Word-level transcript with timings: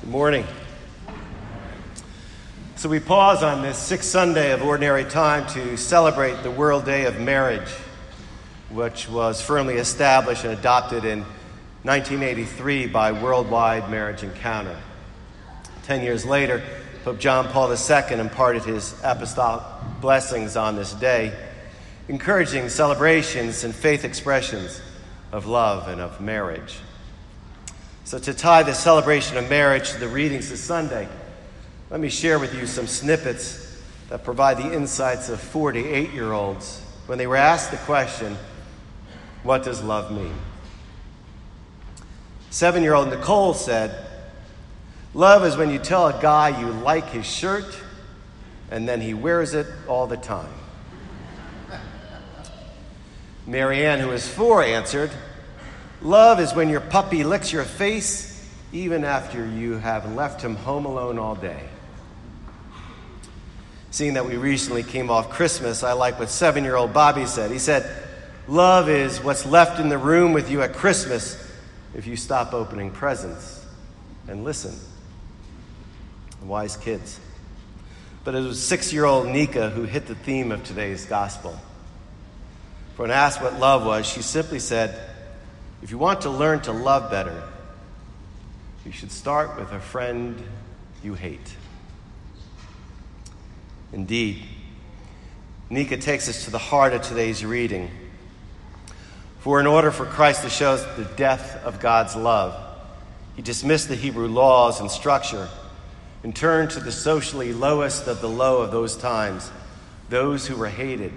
Good 0.00 0.10
morning. 0.10 0.46
So, 2.76 2.88
we 2.88 3.00
pause 3.00 3.42
on 3.42 3.62
this 3.62 3.76
sixth 3.76 4.08
Sunday 4.08 4.52
of 4.52 4.62
Ordinary 4.62 5.02
Time 5.02 5.44
to 5.54 5.76
celebrate 5.76 6.44
the 6.44 6.52
World 6.52 6.84
Day 6.84 7.06
of 7.06 7.18
Marriage, 7.18 7.68
which 8.70 9.08
was 9.08 9.42
firmly 9.42 9.74
established 9.74 10.44
and 10.44 10.56
adopted 10.56 11.04
in 11.04 11.22
1983 11.82 12.86
by 12.86 13.10
Worldwide 13.10 13.90
Marriage 13.90 14.22
Encounter. 14.22 14.76
Ten 15.82 16.04
years 16.04 16.24
later, 16.24 16.62
Pope 17.02 17.18
John 17.18 17.48
Paul 17.48 17.68
II 17.68 18.20
imparted 18.20 18.62
his 18.62 18.94
apostolic 19.02 19.64
blessings 20.00 20.56
on 20.56 20.76
this 20.76 20.92
day, 20.92 21.36
encouraging 22.06 22.68
celebrations 22.68 23.64
and 23.64 23.74
faith 23.74 24.04
expressions 24.04 24.80
of 25.32 25.46
love 25.46 25.88
and 25.88 26.00
of 26.00 26.20
marriage. 26.20 26.78
So, 28.08 28.18
to 28.18 28.32
tie 28.32 28.62
the 28.62 28.72
celebration 28.72 29.36
of 29.36 29.50
marriage 29.50 29.90
to 29.90 29.98
the 29.98 30.08
readings 30.08 30.48
this 30.48 30.64
Sunday, 30.64 31.06
let 31.90 32.00
me 32.00 32.08
share 32.08 32.38
with 32.38 32.54
you 32.54 32.66
some 32.66 32.86
snippets 32.86 33.78
that 34.08 34.24
provide 34.24 34.56
the 34.56 34.72
insights 34.72 35.28
of 35.28 35.38
48 35.38 36.14
year 36.14 36.32
olds 36.32 36.80
when 37.04 37.18
they 37.18 37.26
were 37.26 37.36
asked 37.36 37.70
the 37.70 37.76
question, 37.76 38.38
What 39.42 39.62
does 39.62 39.82
love 39.82 40.10
mean? 40.10 40.32
Seven 42.48 42.82
year 42.82 42.94
old 42.94 43.10
Nicole 43.10 43.52
said, 43.52 44.06
Love 45.12 45.44
is 45.44 45.58
when 45.58 45.68
you 45.68 45.78
tell 45.78 46.06
a 46.06 46.18
guy 46.18 46.58
you 46.58 46.68
like 46.68 47.10
his 47.10 47.26
shirt 47.26 47.78
and 48.70 48.88
then 48.88 49.02
he 49.02 49.12
wears 49.12 49.52
it 49.52 49.66
all 49.86 50.06
the 50.06 50.16
time. 50.16 50.54
Marianne, 53.46 54.00
who 54.00 54.12
is 54.12 54.26
four, 54.26 54.62
answered, 54.62 55.10
Love 56.00 56.38
is 56.38 56.54
when 56.54 56.68
your 56.68 56.80
puppy 56.80 57.24
licks 57.24 57.52
your 57.52 57.64
face 57.64 58.34
even 58.72 59.04
after 59.04 59.46
you 59.46 59.74
have 59.78 60.14
left 60.14 60.42
him 60.42 60.54
home 60.54 60.84
alone 60.84 61.18
all 61.18 61.34
day. 61.34 61.62
Seeing 63.90 64.14
that 64.14 64.26
we 64.26 64.36
recently 64.36 64.82
came 64.82 65.10
off 65.10 65.30
Christmas, 65.30 65.82
I 65.82 65.92
like 65.92 66.18
what 66.18 66.28
seven 66.28 66.62
year 66.62 66.76
old 66.76 66.92
Bobby 66.92 67.26
said. 67.26 67.50
He 67.50 67.58
said, 67.58 67.90
Love 68.46 68.88
is 68.88 69.22
what's 69.22 69.44
left 69.44 69.80
in 69.80 69.88
the 69.88 69.98
room 69.98 70.32
with 70.32 70.50
you 70.50 70.62
at 70.62 70.74
Christmas 70.74 71.36
if 71.94 72.06
you 72.06 72.16
stop 72.16 72.52
opening 72.52 72.90
presents 72.90 73.64
and 74.28 74.44
listen. 74.44 74.74
Wise 76.42 76.76
kids. 76.76 77.18
But 78.24 78.34
it 78.34 78.40
was 78.40 78.62
six 78.62 78.92
year 78.92 79.04
old 79.04 79.26
Nika 79.26 79.70
who 79.70 79.82
hit 79.84 80.06
the 80.06 80.14
theme 80.14 80.52
of 80.52 80.62
today's 80.64 81.06
gospel. 81.06 81.58
For 82.94 83.02
when 83.02 83.10
asked 83.10 83.40
what 83.42 83.58
love 83.58 83.84
was, 83.84 84.06
she 84.06 84.22
simply 84.22 84.58
said, 84.58 84.98
if 85.82 85.90
you 85.90 85.98
want 85.98 86.22
to 86.22 86.30
learn 86.30 86.60
to 86.62 86.72
love 86.72 87.10
better, 87.10 87.42
you 88.84 88.92
should 88.92 89.12
start 89.12 89.58
with 89.58 89.70
a 89.72 89.80
friend 89.80 90.42
you 91.02 91.14
hate. 91.14 91.54
Indeed, 93.92 94.42
Nika 95.70 95.96
takes 95.96 96.28
us 96.28 96.44
to 96.44 96.50
the 96.50 96.58
heart 96.58 96.92
of 96.92 97.02
today's 97.02 97.44
reading. 97.44 97.90
For 99.40 99.60
in 99.60 99.66
order 99.66 99.90
for 99.90 100.04
Christ 100.04 100.42
to 100.42 100.50
show 100.50 100.72
us 100.72 100.84
the 100.96 101.04
depth 101.04 101.62
of 101.64 101.80
God's 101.80 102.16
love, 102.16 102.54
he 103.36 103.42
dismissed 103.42 103.88
the 103.88 103.94
Hebrew 103.94 104.26
laws 104.26 104.80
and 104.80 104.90
structure 104.90 105.48
and 106.24 106.34
turned 106.34 106.70
to 106.70 106.80
the 106.80 106.90
socially 106.90 107.52
lowest 107.52 108.08
of 108.08 108.20
the 108.20 108.28
low 108.28 108.62
of 108.62 108.72
those 108.72 108.96
times, 108.96 109.50
those 110.08 110.46
who 110.46 110.56
were 110.56 110.68
hated, 110.68 111.12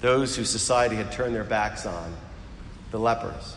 those 0.00 0.36
whose 0.36 0.50
society 0.50 0.96
had 0.96 1.10
turned 1.12 1.34
their 1.34 1.44
backs 1.44 1.86
on, 1.86 2.14
the 2.90 2.98
lepers. 2.98 3.56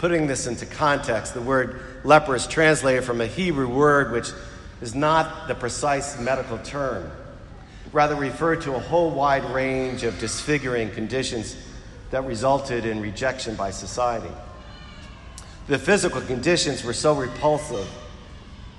Putting 0.00 0.26
this 0.26 0.46
into 0.46 0.64
context, 0.64 1.34
the 1.34 1.42
word 1.42 1.78
leper 2.04 2.34
is 2.34 2.46
translated 2.46 3.04
from 3.04 3.20
a 3.20 3.26
Hebrew 3.26 3.68
word 3.68 4.12
which 4.12 4.30
is 4.80 4.94
not 4.94 5.46
the 5.46 5.54
precise 5.54 6.18
medical 6.18 6.56
term, 6.56 7.10
rather 7.92 8.14
referred 8.14 8.62
to 8.62 8.76
a 8.76 8.78
whole 8.78 9.10
wide 9.10 9.44
range 9.50 10.02
of 10.02 10.18
disfiguring 10.18 10.90
conditions 10.92 11.54
that 12.12 12.24
resulted 12.24 12.86
in 12.86 13.02
rejection 13.02 13.54
by 13.56 13.70
society. 13.70 14.32
The 15.66 15.78
physical 15.78 16.22
conditions 16.22 16.82
were 16.82 16.94
so 16.94 17.12
repulsive 17.12 17.86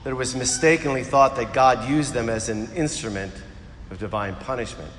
that 0.03 0.09
it 0.09 0.15
was 0.15 0.35
mistakenly 0.35 1.03
thought 1.03 1.35
that 1.35 1.53
God 1.53 1.87
used 1.87 2.15
them 2.15 2.29
as 2.29 2.49
an 2.49 2.67
instrument 2.73 3.35
of 3.91 3.99
divine 3.99 4.33
punishment. 4.37 4.89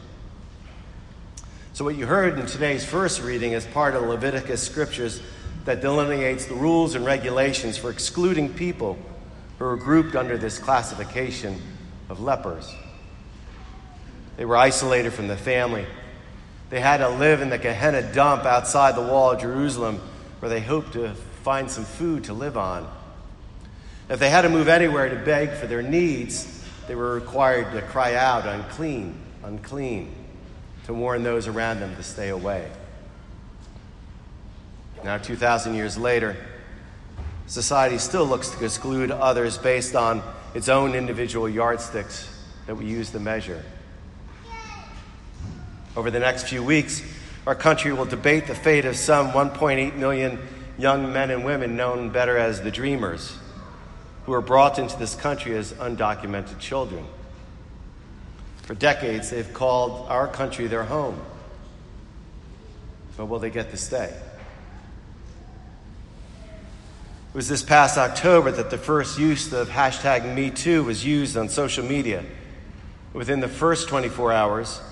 So, 1.72 1.84
what 1.84 1.97
you 1.97 2.06
heard 2.06 2.38
in 2.38 2.47
today's 2.47 2.84
first 2.84 3.20
reading 3.22 3.54
is 3.54 3.66
part 3.66 3.97
of 3.97 4.04
Leviticus 4.04 4.62
scriptures 4.62 5.20
that 5.64 5.80
delineates 5.80 6.46
the 6.46 6.54
rules 6.54 6.94
and 6.94 7.04
regulations 7.04 7.76
for 7.76 7.90
excluding 7.90 8.52
people 8.52 8.98
who 9.58 9.64
are 9.64 9.76
grouped 9.76 10.16
under 10.16 10.36
this 10.36 10.58
classification 10.58 11.60
of 12.08 12.20
lepers. 12.20 12.74
They 14.36 14.44
were 14.44 14.56
isolated 14.56 15.12
from 15.12 15.28
the 15.28 15.36
family. 15.36 15.86
They 16.70 16.80
had 16.80 16.98
to 16.98 17.08
live 17.08 17.42
in 17.42 17.50
the 17.50 17.58
Gehenna 17.58 18.12
dump 18.12 18.44
outside 18.44 18.96
the 18.96 19.02
wall 19.02 19.32
of 19.32 19.40
Jerusalem 19.40 20.00
where 20.40 20.48
they 20.48 20.60
hoped 20.60 20.94
to 20.94 21.14
find 21.42 21.70
some 21.70 21.84
food 21.84 22.24
to 22.24 22.32
live 22.32 22.56
on. 22.56 22.90
If 24.08 24.18
they 24.18 24.30
had 24.30 24.42
to 24.42 24.48
move 24.48 24.68
anywhere 24.68 25.08
to 25.08 25.16
beg 25.16 25.52
for 25.52 25.66
their 25.66 25.82
needs, 25.82 26.64
they 26.88 26.94
were 26.94 27.14
required 27.14 27.72
to 27.72 27.82
cry 27.82 28.14
out, 28.14 28.46
unclean, 28.46 29.14
unclean, 29.44 30.12
to 30.86 30.94
warn 30.94 31.22
those 31.22 31.46
around 31.46 31.80
them 31.80 31.94
to 31.96 32.02
stay 32.02 32.30
away. 32.30 32.70
Now, 35.04 35.18
2,000 35.18 35.74
years 35.74 35.98
later, 35.98 36.36
society 37.46 37.98
still 37.98 38.24
looks 38.24 38.50
to 38.50 38.64
exclude 38.64 39.10
others 39.10 39.58
based 39.58 39.96
on 39.96 40.22
its 40.54 40.68
own 40.68 40.94
individual 40.94 41.48
yardsticks 41.48 42.28
that 42.66 42.76
we 42.76 42.84
use 42.84 43.10
to 43.10 43.18
measure. 43.18 43.64
Over 45.96 46.10
the 46.10 46.20
next 46.20 46.48
few 46.48 46.62
weeks, 46.62 47.02
our 47.46 47.56
country 47.56 47.92
will 47.92 48.04
debate 48.04 48.46
the 48.46 48.54
fate 48.54 48.84
of 48.84 48.96
some 48.96 49.32
1.8 49.32 49.96
million 49.96 50.38
young 50.78 51.12
men 51.12 51.30
and 51.30 51.44
women 51.44 51.76
known 51.76 52.10
better 52.10 52.36
as 52.38 52.62
the 52.62 52.70
Dreamers, 52.70 53.36
who 54.24 54.32
were 54.32 54.41
brought 54.41 54.78
into 54.78 54.96
this 54.98 55.16
country 55.16 55.56
as 55.56 55.72
undocumented 55.72 56.60
children. 56.60 57.04
For 58.62 58.74
decades, 58.74 59.30
they've 59.30 59.52
called 59.52 60.08
our 60.08 60.28
country 60.28 60.68
their 60.68 60.84
home. 60.84 61.20
But 63.16 63.26
will 63.26 63.41
they 63.41 63.50
get 63.50 63.70
to 63.72 63.76
stay? 63.76 64.14
It 67.32 67.37
was 67.37 67.48
this 67.48 67.62
past 67.62 67.97
October 67.97 68.50
that 68.50 68.69
the 68.69 68.76
first 68.76 69.19
use 69.19 69.54
of 69.54 69.70
hashtag 69.70 70.20
MeToo 70.37 70.84
was 70.84 71.03
used 71.03 71.34
on 71.34 71.48
social 71.48 71.82
media. 71.82 72.26
Within 73.15 73.41
the 73.41 73.48
first 73.48 73.88
24 73.88 74.34
hours, 74.34 74.82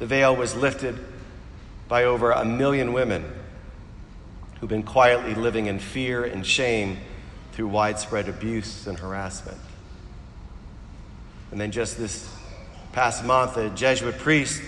the 0.00 0.06
veil 0.06 0.34
was 0.34 0.56
lifted 0.56 0.98
by 1.86 2.02
over 2.02 2.32
a 2.32 2.44
million 2.44 2.92
women 2.92 3.24
who've 4.58 4.68
been 4.68 4.82
quietly 4.82 5.36
living 5.36 5.66
in 5.66 5.78
fear 5.78 6.24
and 6.24 6.44
shame 6.44 6.98
through 7.52 7.68
widespread 7.68 8.28
abuse 8.28 8.88
and 8.88 8.98
harassment. 8.98 9.58
And 11.52 11.60
then 11.60 11.70
just 11.70 11.98
this 11.98 12.28
past 12.90 13.24
month, 13.24 13.56
a 13.58 13.70
Jesuit 13.70 14.18
priest 14.18 14.60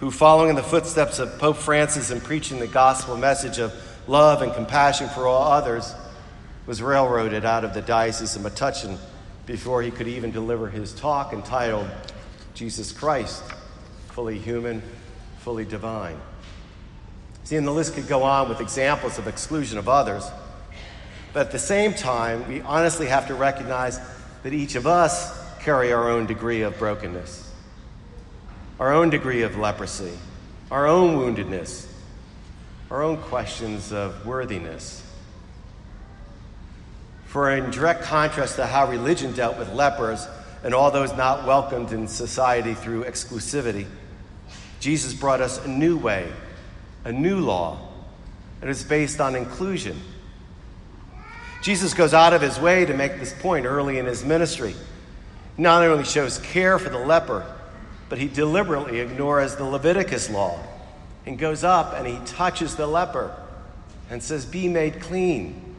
who, 0.00 0.10
following 0.10 0.50
in 0.50 0.56
the 0.56 0.62
footsteps 0.64 1.20
of 1.20 1.38
Pope 1.38 1.56
Francis 1.56 2.10
and 2.10 2.20
preaching 2.20 2.58
the 2.58 2.66
gospel 2.66 3.16
message 3.16 3.60
of 3.60 3.72
love 4.08 4.42
and 4.42 4.52
compassion 4.52 5.08
for 5.08 5.28
all 5.28 5.52
others, 5.52 5.94
was 6.66 6.80
railroaded 6.80 7.44
out 7.44 7.64
of 7.64 7.74
the 7.74 7.82
Diocese 7.82 8.36
of 8.36 8.42
Metuchen 8.42 8.98
before 9.46 9.82
he 9.82 9.90
could 9.90 10.08
even 10.08 10.30
deliver 10.30 10.68
his 10.68 10.92
talk 10.94 11.32
entitled 11.32 11.88
Jesus 12.54 12.92
Christ, 12.92 13.42
fully 14.08 14.38
human, 14.38 14.82
fully 15.40 15.64
divine. 15.64 16.18
See, 17.44 17.56
and 17.56 17.66
the 17.66 17.72
list 17.72 17.94
could 17.94 18.08
go 18.08 18.22
on 18.22 18.48
with 18.48 18.60
examples 18.60 19.18
of 19.18 19.28
exclusion 19.28 19.76
of 19.76 19.88
others. 19.88 20.26
But 21.34 21.46
at 21.46 21.52
the 21.52 21.58
same 21.58 21.92
time, 21.92 22.48
we 22.48 22.62
honestly 22.62 23.06
have 23.06 23.26
to 23.26 23.34
recognize 23.34 24.00
that 24.44 24.54
each 24.54 24.76
of 24.76 24.86
us 24.86 25.38
carry 25.58 25.92
our 25.92 26.08
own 26.08 26.26
degree 26.26 26.62
of 26.62 26.78
brokenness, 26.78 27.50
our 28.80 28.92
own 28.94 29.10
degree 29.10 29.42
of 29.42 29.56
leprosy, 29.58 30.12
our 30.70 30.86
own 30.86 31.18
woundedness, 31.18 31.86
our 32.90 33.02
own 33.02 33.18
questions 33.18 33.92
of 33.92 34.24
worthiness. 34.24 35.03
For 37.34 37.50
in 37.50 37.72
direct 37.72 38.04
contrast 38.04 38.54
to 38.56 38.66
how 38.66 38.88
religion 38.88 39.32
dealt 39.32 39.58
with 39.58 39.72
lepers 39.72 40.28
and 40.62 40.72
all 40.72 40.92
those 40.92 41.12
not 41.16 41.44
welcomed 41.44 41.90
in 41.90 42.06
society 42.06 42.74
through 42.74 43.02
exclusivity, 43.06 43.88
Jesus 44.78 45.12
brought 45.12 45.40
us 45.40 45.58
a 45.64 45.66
new 45.66 45.98
way, 45.98 46.32
a 47.02 47.10
new 47.10 47.40
law, 47.40 47.88
and 48.60 48.70
it's 48.70 48.84
based 48.84 49.20
on 49.20 49.34
inclusion. 49.34 50.00
Jesus 51.60 51.92
goes 51.92 52.14
out 52.14 52.34
of 52.34 52.40
his 52.40 52.60
way 52.60 52.84
to 52.84 52.94
make 52.94 53.18
this 53.18 53.34
point 53.40 53.66
early 53.66 53.98
in 53.98 54.06
his 54.06 54.24
ministry. 54.24 54.76
He 55.56 55.62
not 55.64 55.82
only 55.82 56.04
shows 56.04 56.38
care 56.38 56.78
for 56.78 56.88
the 56.88 57.00
leper, 57.00 57.52
but 58.08 58.18
he 58.18 58.28
deliberately 58.28 59.00
ignores 59.00 59.56
the 59.56 59.64
Leviticus 59.64 60.30
law 60.30 60.60
and 61.26 61.36
goes 61.36 61.64
up 61.64 61.94
and 61.94 62.06
he 62.06 62.16
touches 62.26 62.76
the 62.76 62.86
leper 62.86 63.34
and 64.08 64.22
says, 64.22 64.46
Be 64.46 64.68
made 64.68 65.00
clean. 65.00 65.73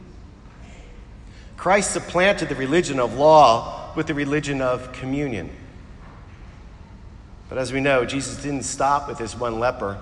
Christ 1.56 1.92
supplanted 1.92 2.48
the 2.48 2.54
religion 2.54 3.00
of 3.00 3.14
law 3.14 3.92
with 3.96 4.06
the 4.06 4.14
religion 4.14 4.60
of 4.60 4.92
communion. 4.92 5.50
But 7.48 7.58
as 7.58 7.72
we 7.72 7.80
know, 7.80 8.04
Jesus 8.04 8.42
didn't 8.42 8.64
stop 8.64 9.08
with 9.08 9.18
this 9.18 9.38
one 9.38 9.58
leper. 9.58 9.98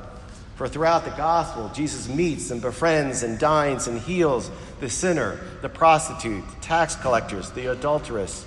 For 0.56 0.68
throughout 0.68 1.04
the 1.04 1.10
gospel, 1.10 1.70
Jesus 1.74 2.08
meets 2.08 2.50
and 2.50 2.62
befriends 2.62 3.22
and 3.22 3.38
dines 3.38 3.88
and 3.88 4.00
heals 4.00 4.50
the 4.80 4.88
sinner, 4.88 5.40
the 5.62 5.68
prostitute, 5.68 6.48
the 6.48 6.60
tax 6.60 6.94
collectors, 6.96 7.50
the 7.50 7.72
adulteress. 7.72 8.46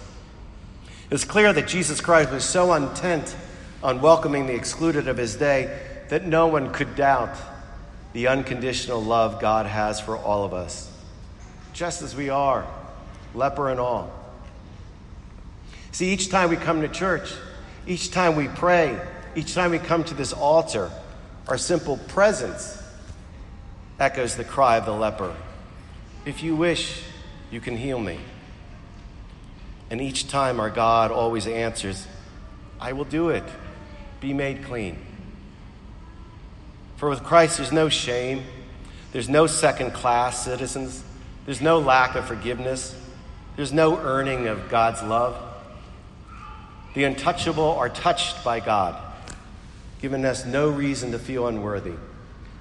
It's 1.11 1.25
clear 1.25 1.53
that 1.53 1.67
Jesus 1.67 2.01
Christ 2.01 2.31
was 2.31 2.43
so 2.43 2.73
intent 2.73 3.35
on 3.83 4.01
welcoming 4.01 4.47
the 4.47 4.55
excluded 4.55 5.07
of 5.07 5.17
his 5.17 5.35
day 5.35 5.79
that 6.09 6.25
no 6.25 6.47
one 6.47 6.71
could 6.71 6.95
doubt 6.95 7.37
the 8.13 8.27
unconditional 8.27 9.01
love 9.01 9.39
God 9.39 9.65
has 9.65 9.99
for 9.99 10.17
all 10.17 10.43
of 10.43 10.53
us, 10.53 10.91
just 11.73 12.01
as 12.01 12.15
we 12.15 12.29
are, 12.29 12.65
leper 13.33 13.69
and 13.69 13.79
all. 13.79 14.11
See, 15.91 16.11
each 16.13 16.29
time 16.29 16.49
we 16.49 16.57
come 16.57 16.81
to 16.81 16.87
church, 16.87 17.33
each 17.87 18.11
time 18.11 18.35
we 18.35 18.47
pray, 18.47 18.99
each 19.35 19.53
time 19.53 19.71
we 19.71 19.79
come 19.79 20.03
to 20.03 20.13
this 20.13 20.33
altar, 20.33 20.91
our 21.47 21.57
simple 21.57 21.97
presence 21.97 22.81
echoes 23.99 24.35
the 24.35 24.43
cry 24.43 24.77
of 24.77 24.85
the 24.85 24.91
leper 24.91 25.35
If 26.25 26.43
you 26.43 26.55
wish, 26.55 27.03
you 27.49 27.61
can 27.61 27.77
heal 27.77 27.99
me. 27.99 28.19
And 29.89 30.01
each 30.01 30.27
time 30.27 30.59
our 30.59 30.69
God 30.69 31.11
always 31.11 31.47
answers, 31.47 32.05
I 32.79 32.93
will 32.93 33.05
do 33.05 33.29
it. 33.29 33.43
Be 34.19 34.33
made 34.33 34.65
clean. 34.65 34.99
For 36.97 37.09
with 37.09 37.23
Christ, 37.23 37.57
there's 37.57 37.71
no 37.71 37.89
shame, 37.89 38.43
there's 39.13 39.29
no 39.29 39.47
second 39.47 39.91
class 39.93 40.43
citizens, 40.43 41.03
there's 41.45 41.61
no 41.61 41.79
lack 41.79 42.15
of 42.15 42.25
forgiveness, 42.25 42.95
there's 43.57 43.73
no 43.73 43.97
earning 43.97 44.47
of 44.47 44.69
God's 44.69 45.01
love. 45.03 45.35
The 46.93 47.03
untouchable 47.03 47.71
are 47.71 47.89
touched 47.89 48.43
by 48.43 48.59
God, 48.59 48.95
giving 49.99 50.23
us 50.23 50.45
no 50.45 50.69
reason 50.69 51.11
to 51.11 51.19
feel 51.19 51.47
unworthy, 51.47 51.95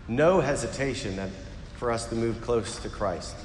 no 0.08 0.40
hesitation 0.40 1.30
for 1.76 1.92
us 1.92 2.06
to 2.06 2.14
move 2.14 2.40
close 2.40 2.78
to 2.80 2.88
Christ. 2.88 3.36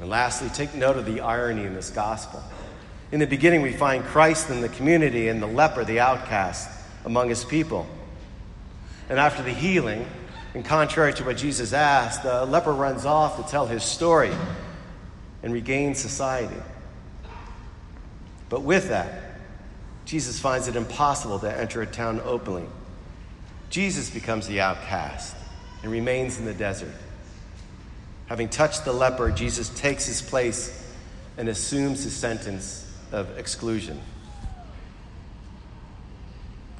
And 0.00 0.08
lastly, 0.08 0.48
take 0.48 0.74
note 0.74 0.96
of 0.96 1.04
the 1.04 1.20
irony 1.20 1.64
in 1.64 1.74
this 1.74 1.90
gospel. 1.90 2.42
In 3.12 3.20
the 3.20 3.26
beginning, 3.26 3.60
we 3.60 3.72
find 3.72 4.02
Christ 4.02 4.50
in 4.50 4.62
the 4.62 4.68
community 4.70 5.28
and 5.28 5.42
the 5.42 5.46
leper, 5.46 5.84
the 5.84 6.00
outcast, 6.00 6.68
among 7.04 7.28
his 7.28 7.44
people. 7.44 7.86
And 9.10 9.18
after 9.18 9.42
the 9.42 9.52
healing, 9.52 10.06
and 10.54 10.64
contrary 10.64 11.12
to 11.14 11.24
what 11.24 11.36
Jesus 11.36 11.72
asked, 11.72 12.22
the 12.22 12.44
leper 12.44 12.72
runs 12.72 13.04
off 13.04 13.36
to 13.36 13.50
tell 13.50 13.66
his 13.66 13.82
story 13.82 14.32
and 15.42 15.52
regain 15.52 15.96
society. 15.96 16.56
But 18.48 18.62
with 18.62 18.88
that, 18.88 19.40
Jesus 20.04 20.38
finds 20.38 20.68
it 20.68 20.76
impossible 20.76 21.40
to 21.40 21.52
enter 21.52 21.82
a 21.82 21.86
town 21.86 22.20
openly. 22.24 22.66
Jesus 23.68 24.10
becomes 24.10 24.46
the 24.46 24.60
outcast 24.60 25.34
and 25.82 25.90
remains 25.90 26.38
in 26.38 26.44
the 26.44 26.54
desert. 26.54 26.94
Having 28.26 28.50
touched 28.50 28.84
the 28.84 28.92
leper, 28.92 29.32
Jesus 29.32 29.68
takes 29.70 30.06
his 30.06 30.22
place 30.22 30.80
and 31.36 31.48
assumes 31.48 32.04
his 32.04 32.14
sentence 32.14 32.88
of 33.10 33.38
exclusion. 33.38 34.00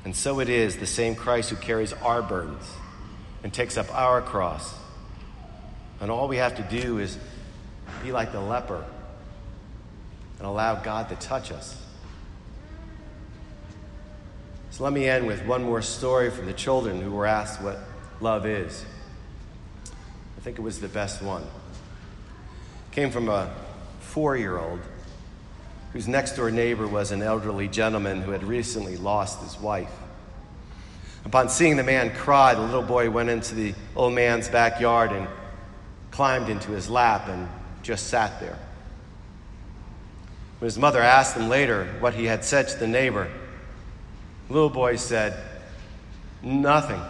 And 0.05 0.15
so 0.15 0.39
it 0.39 0.49
is 0.49 0.77
the 0.77 0.87
same 0.87 1.17
Christ 1.17 1.51
who 1.51 1.57
carries 1.57 1.93
our 1.93 2.23
burdens 2.23 2.65
and 3.45 3.53
takes 3.53 3.77
up 3.77 3.95
our 3.95 4.21
cross. 4.21 4.75
And 6.01 6.11
all 6.11 6.27
we 6.27 6.39
have 6.39 6.57
to 6.57 6.63
do 6.63 6.99
is 6.99 7.17
be 8.03 8.11
like 8.11 8.33
the 8.33 8.41
leper 8.41 8.85
and 10.39 10.49
allow 10.49 10.75
God 10.75 11.11
to 11.11 11.17
touch 11.17 11.53
us. 11.53 11.81
So 14.71 14.83
let 14.83 14.93
me 14.93 15.07
end 15.07 15.27
with 15.27 15.45
one 15.47 15.63
more 15.63 15.83
story 15.83 16.31
from 16.31 16.47
the 16.47 16.53
children 16.53 17.01
who 17.01 17.13
were 17.13 17.27
asked 17.27 17.63
what 17.63 17.79
love 18.21 18.47
is. 18.47 18.85
I 19.87 20.41
think 20.41 20.59
it 20.59 20.63
was 20.63 20.81
the 20.81 20.89
best 20.89 21.23
one. 21.23 21.43
It 21.43 22.93
came 22.93 23.11
from 23.11 23.29
a 23.29 23.55
four 24.01 24.37
year 24.37 24.59
old 24.59 24.81
whose 25.93 26.09
next 26.09 26.35
door 26.35 26.51
neighbor 26.51 26.89
was 26.89 27.13
an 27.13 27.23
elderly 27.23 27.69
gentleman 27.69 28.23
who 28.23 28.33
had 28.33 28.43
recently 28.43 28.97
lost 28.97 29.43
his 29.43 29.61
wife. 29.61 29.93
Upon 31.25 31.49
seeing 31.49 31.77
the 31.77 31.83
man 31.83 32.15
cry, 32.15 32.55
the 32.55 32.61
little 32.61 32.83
boy 32.83 33.11
went 33.11 33.31
into 33.31 33.55
the 33.55 33.75
old 33.97 34.13
man's 34.15 34.49
backyard 34.49 35.13
and 35.13 35.27
climbed 36.11 36.49
into 36.49 36.73
his 36.73 36.91
lap 36.91 37.29
and 37.29 37.49
just 37.83 38.09
sat 38.09 38.41
there. 38.41 38.59
When 40.59 40.67
his 40.67 40.79
mother 40.79 41.01
asked 41.01 41.37
him 41.37 41.49
later 41.49 41.87
what 42.01 42.15
he 42.15 42.27
had 42.27 42.45
said 42.45 42.69
to 42.69 42.79
the 42.79 42.87
neighbor, 42.87 43.31
the 44.49 44.53
little 44.53 44.71
boy 44.71 44.97
said, 44.97 45.35
Nothing. 46.43 47.01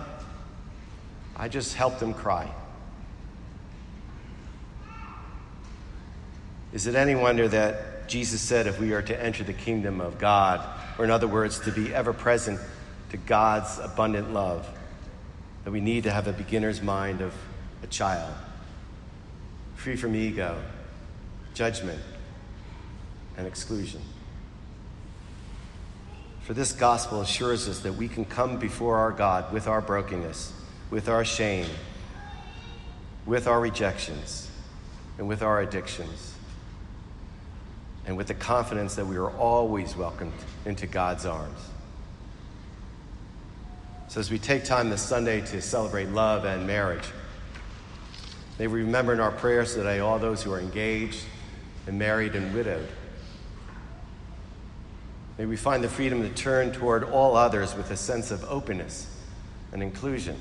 I 1.36 1.48
just 1.48 1.74
helped 1.74 2.00
him 2.00 2.14
cry. 2.14 2.48
Is 6.72 6.86
it 6.86 6.94
any 6.94 7.16
wonder 7.16 7.48
that 7.48 8.08
Jesus 8.08 8.40
said 8.40 8.66
if 8.66 8.80
we 8.80 8.92
are 8.92 9.02
to 9.02 9.22
enter 9.22 9.42
the 9.42 9.52
kingdom 9.52 10.00
of 10.00 10.18
God, 10.18 10.64
or 10.98 11.04
in 11.04 11.10
other 11.10 11.26
words, 11.26 11.58
to 11.60 11.72
be 11.72 11.92
ever 11.92 12.12
present 12.12 12.60
to 13.14 13.20
God's 13.26 13.78
abundant 13.78 14.32
love, 14.32 14.68
that 15.62 15.70
we 15.70 15.80
need 15.80 16.02
to 16.02 16.10
have 16.10 16.26
a 16.26 16.32
beginner's 16.32 16.82
mind 16.82 17.20
of 17.20 17.32
a 17.84 17.86
child, 17.86 18.34
free 19.76 19.94
from 19.94 20.16
ego, 20.16 20.60
judgment, 21.54 22.02
and 23.36 23.46
exclusion. 23.46 24.00
For 26.42 26.54
this 26.54 26.72
gospel 26.72 27.20
assures 27.20 27.68
us 27.68 27.78
that 27.80 27.92
we 27.92 28.08
can 28.08 28.24
come 28.24 28.58
before 28.58 28.96
our 28.96 29.12
God 29.12 29.52
with 29.52 29.68
our 29.68 29.80
brokenness, 29.80 30.52
with 30.90 31.08
our 31.08 31.24
shame, 31.24 31.68
with 33.26 33.46
our 33.46 33.60
rejections, 33.60 34.50
and 35.18 35.28
with 35.28 35.40
our 35.40 35.60
addictions 35.60 36.34
and 38.06 38.16
with 38.16 38.26
the 38.26 38.34
confidence 38.34 38.96
that 38.96 39.06
we 39.06 39.16
are 39.16 39.30
always 39.30 39.96
welcomed 39.96 40.32
into 40.66 40.88
God's 40.88 41.24
arms. 41.24 41.60
So, 44.14 44.20
as 44.20 44.30
we 44.30 44.38
take 44.38 44.62
time 44.62 44.90
this 44.90 45.02
Sunday 45.02 45.40
to 45.40 45.60
celebrate 45.60 46.08
love 46.10 46.44
and 46.44 46.68
marriage, 46.68 47.02
may 48.60 48.68
we 48.68 48.82
remember 48.82 49.12
in 49.12 49.18
our 49.18 49.32
prayers 49.32 49.74
today 49.74 49.98
all 49.98 50.20
those 50.20 50.40
who 50.40 50.52
are 50.52 50.60
engaged 50.60 51.24
and 51.88 51.98
married 51.98 52.36
and 52.36 52.54
widowed. 52.54 52.86
May 55.36 55.46
we 55.46 55.56
find 55.56 55.82
the 55.82 55.88
freedom 55.88 56.22
to 56.22 56.28
turn 56.28 56.70
toward 56.70 57.02
all 57.02 57.34
others 57.34 57.74
with 57.74 57.90
a 57.90 57.96
sense 57.96 58.30
of 58.30 58.44
openness 58.44 59.12
and 59.72 59.82
inclusion. 59.82 60.36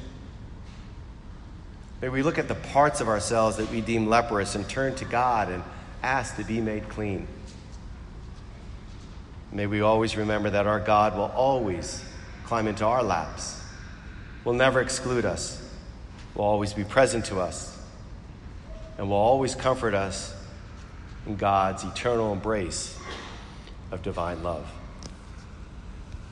May 2.00 2.10
we 2.10 2.22
look 2.22 2.38
at 2.38 2.48
the 2.48 2.53
parts 2.53 3.01
of 3.01 3.08
ourselves 3.08 3.58
that 3.58 3.72
we 3.72 3.82
deem 3.82 4.06
leprous 4.06 4.53
and 4.53 4.70
turn 4.70 4.94
to 4.98 5.06
God 5.06 5.50
and 5.50 5.63
ask 6.03 6.36
to 6.36 6.44
be 6.44 6.62
made 6.62 6.89
clean. 6.89 7.25
May 9.51 9.65
we 9.65 9.82
always 9.82 10.15
remember 10.15 10.51
that 10.51 10.68
our 10.68 10.80
God 10.80 11.18
will 11.18 11.32
always 11.36 12.06
climb 12.46 12.68
into 12.68 12.86
our 12.86 13.01
laps, 13.01 13.62
will 14.44 14.54
never 14.54 14.82
exclude 14.82 15.26
us, 15.26 15.62
will 16.36 16.46
always 16.46 16.74
be 16.74 16.84
present 16.84 17.26
to 17.26 17.40
us, 17.40 17.78
and 18.98 19.10
will 19.10 19.18
always 19.18 19.56
comfort 19.56 19.94
us 19.94 20.36
in 21.26 21.36
God's 21.36 21.84
eternal 21.84 22.34
embrace 22.34 22.98
of 23.92 24.02
divine 24.02 24.44
love. 24.44 24.68